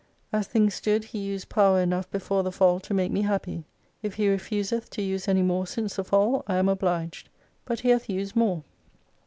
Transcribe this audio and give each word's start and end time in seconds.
As 0.33 0.47
things 0.47 0.73
stood. 0.73 1.03
He 1.03 1.19
used 1.19 1.49
power 1.49 1.79
enough 1.79 2.09
before 2.09 2.41
the 2.41 2.51
faU 2.51 2.79
to 2.79 2.93
make 2.95 3.11
me 3.11 3.21
happy. 3.21 3.65
If 4.01 4.15
He 4.15 4.29
refuseth 4.29 4.89
to 4.89 5.01
use 5.03 5.27
any 5.27 5.43
more 5.43 5.67
since 5.67 5.97
the 5.97 6.03
fall, 6.03 6.43
I 6.47 6.55
am 6.55 6.69
obliged. 6.69 7.29
But 7.65 7.81
He 7.81 7.89
hath 7.89 8.09
used 8.09 8.35
more. 8.35 8.63